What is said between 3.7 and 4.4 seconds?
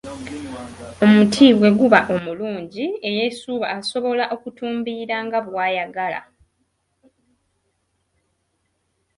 asobola